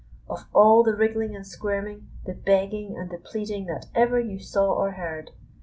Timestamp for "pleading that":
3.19-3.85